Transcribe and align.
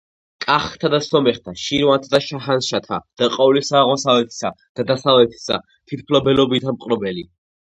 კახთა 0.43 0.89
და 0.93 0.99
სომეხთა, 1.07 1.53
შირვანთა 1.63 2.09
და 2.13 2.21
შაჰანშათა 2.27 2.99
და 3.23 3.29
ყოვლისა 3.35 3.77
აღმოსავლეთისა 3.81 4.53
და 4.81 4.87
დასავლეთისა 4.95 5.61
თვითმფლობელობითა 5.69 6.77
მპყრობელი“. 6.79 7.29